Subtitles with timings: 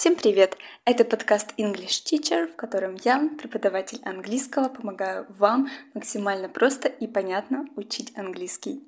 [0.00, 0.56] Всем привет!
[0.86, 7.66] Это подкаст English Teacher, в котором я, преподаватель английского, помогаю вам максимально просто и понятно
[7.76, 8.80] учить английский.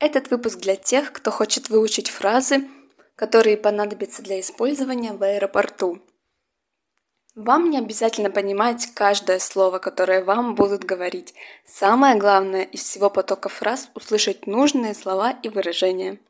[0.00, 2.68] Этот выпуск для тех, кто хочет выучить фразы,
[3.14, 6.02] которые понадобятся для использования в аэропорту.
[7.34, 11.34] Вам не обязательно понимать каждое слово, которое вам будут говорить.
[11.64, 16.20] Самое главное из всего потока фраз услышать нужные слова и выражения.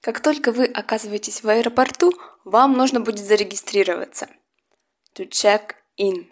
[0.00, 2.12] Как только вы оказываетесь в аэропорту,
[2.42, 4.28] вам нужно будет зарегистрироваться.
[5.14, 6.26] To check in.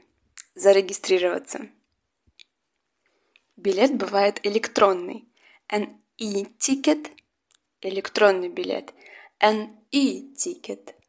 [0.57, 1.69] Зарегистрироваться.
[3.57, 5.29] Билет бывает электронный.
[5.71, 7.13] An e-ticket–
[7.81, 8.93] электронный билет.
[9.39, 10.95] An e-ticket–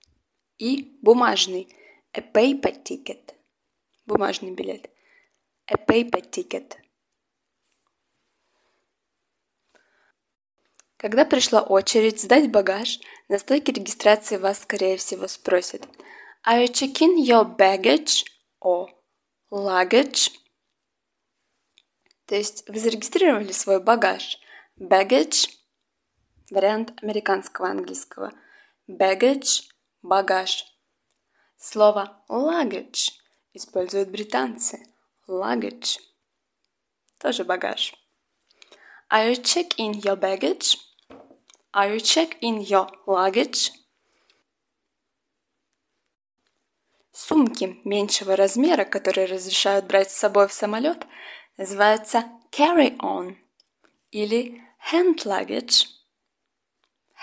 [0.61, 1.67] и бумажный
[2.13, 3.33] a paper ticket.
[4.05, 4.89] Бумажный билет.
[5.65, 6.77] A paper ticket.
[10.97, 15.81] Когда пришла очередь сдать багаж, на стойке регистрации вас, скорее всего, спросят
[16.47, 18.23] Are you checking your baggage
[18.63, 18.89] or
[19.51, 20.29] luggage?
[22.27, 24.37] То есть вы зарегистрировали свой багаж.
[24.79, 25.49] Baggage–
[26.51, 28.31] вариант американского английского.
[28.87, 29.70] Baggage
[30.01, 30.65] багаж.
[31.57, 33.11] Слово luggage
[33.53, 34.85] используют британцы.
[35.27, 35.99] Luggage.
[37.19, 37.93] Тоже багаж.
[39.09, 40.77] Are you check in your baggage?
[41.73, 43.71] Are you check in your luggage?
[47.11, 51.05] Сумки меньшего размера, которые разрешают брать с собой в самолет,
[51.57, 53.37] называются carry-on
[54.09, 55.85] или hand luggage.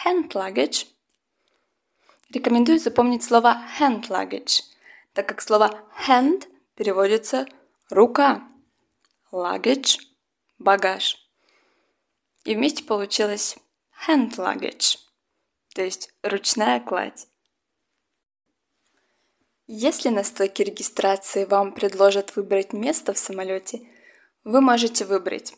[0.05, 0.87] Hand luggage–
[2.31, 4.63] Рекомендую запомнить слово hand luggage,
[5.15, 7.47] так как слово hand переводится
[7.89, 8.47] рука,
[9.33, 9.99] luggage–
[10.59, 11.17] багаж.
[12.45, 13.57] И вместе получилось
[14.07, 14.99] hand luggage,
[15.75, 17.27] то есть ручная кладь.
[19.67, 23.89] Если на стойке регистрации вам предложат выбрать место в самолете,
[24.45, 25.55] вы можете выбрать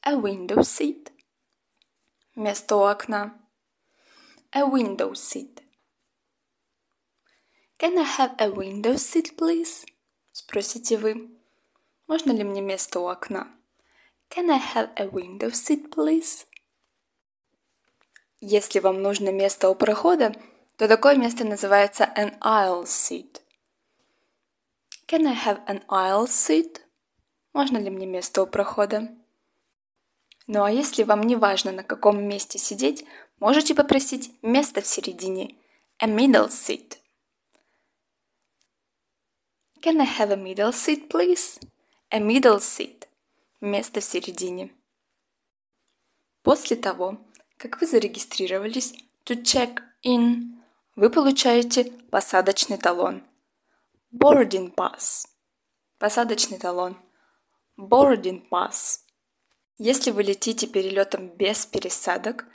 [0.00, 1.10] a window seat–
[2.34, 3.38] место у окна,
[4.52, 5.63] a window seat
[7.84, 9.84] Can I have a window seat, please?
[10.32, 11.28] Спросите вы.
[12.06, 13.46] Можно ли мне место у окна?
[14.30, 16.46] Can I have a window seat, please?
[18.40, 20.34] Если вам нужно место у прохода,
[20.78, 23.42] то такое место называется an aisle seat.
[25.06, 26.80] Can I have an aisle seat?
[27.52, 29.14] Можно ли мне место у прохода?
[30.46, 33.04] Ну а если вам не важно, на каком месте сидеть,
[33.40, 35.58] можете попросить место в середине.
[35.98, 37.03] A middle seat.
[39.84, 41.60] Can I have a middle seat, please?
[42.10, 43.06] A middle seat.
[43.60, 44.70] Место в середине.
[46.42, 47.18] После того,
[47.58, 48.94] как вы зарегистрировались
[49.26, 50.54] to check in,
[50.96, 53.24] вы получаете посадочный талон.
[54.10, 55.26] Boarding pass.
[55.98, 56.96] Посадочный талон.
[57.76, 59.00] Boarding pass.
[59.76, 62.46] Если вы летите перелетом без пересадок,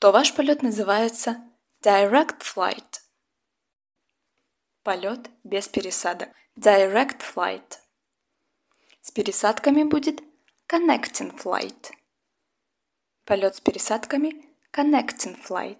[0.00, 1.40] то ваш полет называется
[1.84, 3.03] direct flight.
[4.84, 6.28] Полет без пересадок.
[6.56, 7.78] Direct flight.
[9.00, 10.20] С пересадками будет
[10.68, 11.90] connecting flight.
[13.24, 15.78] Полет с пересадками connecting flight.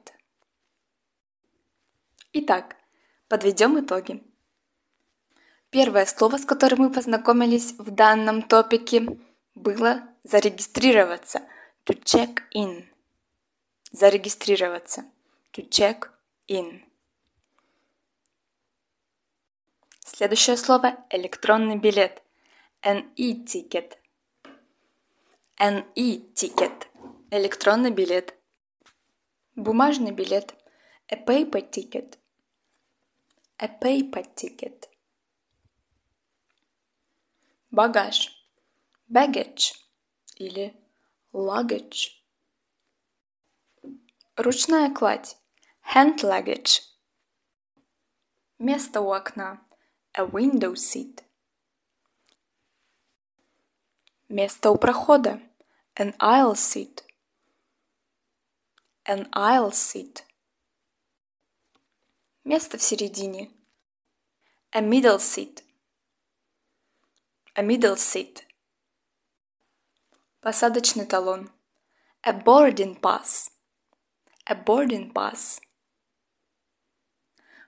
[2.33, 2.77] Итак,
[3.29, 4.23] подведем итоги.
[5.69, 9.19] Первое слово, с которым мы познакомились в данном топике,
[9.55, 11.43] было зарегистрироваться.
[11.85, 12.87] To check in.
[13.93, 15.05] Зарегистрироваться.
[15.53, 16.09] To check
[16.49, 16.81] in.
[20.07, 22.23] Следующее слово– электронный билет.
[22.83, 23.97] An e-ticket.
[25.59, 26.89] An e-ticket.
[27.31, 28.35] Электронный билет.
[29.57, 30.55] Бумажный билет.
[31.09, 32.19] A paper ticket.
[33.57, 34.91] A paper ticket.
[37.71, 38.31] Багаж.
[39.09, 39.73] Baggage
[40.37, 40.77] или
[41.33, 42.11] luggage.
[44.37, 45.39] Ручная кладь.
[45.95, 46.83] Hand luggage.
[48.59, 49.65] Место у окна
[50.17, 51.25] a window seat.
[54.29, 55.41] Место у прохода.
[55.97, 57.03] An aisle seat.
[59.05, 60.23] An aisle seat.
[62.45, 63.51] Место в середине.
[64.71, 65.65] A middle seat.
[67.55, 68.45] A middle seat.
[70.41, 71.51] Посадочный талон.
[72.23, 73.51] A boarding pass.
[74.47, 75.61] A boarding pass.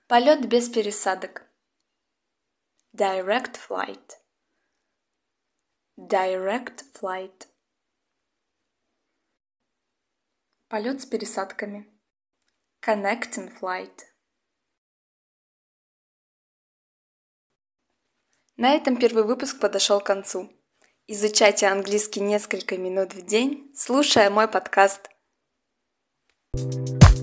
[0.07, 1.46] Полет без пересадок.
[2.97, 4.17] Direct flight.
[5.99, 7.47] Direct flight.
[10.67, 11.85] Полет с пересадками.
[12.81, 14.01] Connecting flight.
[18.55, 20.51] На этом первый выпуск подошел к концу.
[21.05, 25.07] Изучайте английский несколько минут в день, слушая мой подкаст.
[26.55, 27.16] thank you